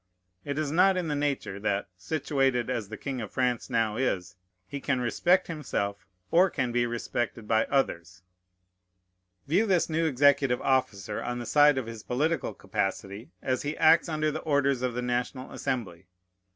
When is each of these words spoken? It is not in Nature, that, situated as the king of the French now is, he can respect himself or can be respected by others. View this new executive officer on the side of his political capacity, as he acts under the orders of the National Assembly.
It 0.43 0.57
is 0.57 0.71
not 0.71 0.97
in 0.97 1.05
Nature, 1.09 1.59
that, 1.59 1.85
situated 1.95 2.71
as 2.71 2.89
the 2.89 2.97
king 2.97 3.21
of 3.21 3.29
the 3.29 3.33
French 3.35 3.69
now 3.69 3.97
is, 3.97 4.35
he 4.67 4.79
can 4.81 4.99
respect 4.99 5.45
himself 5.45 6.07
or 6.31 6.49
can 6.49 6.71
be 6.71 6.87
respected 6.87 7.47
by 7.47 7.65
others. 7.65 8.23
View 9.45 9.67
this 9.67 9.91
new 9.91 10.07
executive 10.07 10.59
officer 10.63 11.21
on 11.21 11.37
the 11.37 11.45
side 11.45 11.77
of 11.77 11.85
his 11.85 12.01
political 12.01 12.55
capacity, 12.55 13.29
as 13.43 13.61
he 13.61 13.77
acts 13.77 14.09
under 14.09 14.31
the 14.31 14.41
orders 14.41 14.81
of 14.81 14.95
the 14.95 15.03
National 15.03 15.51
Assembly. 15.51 16.07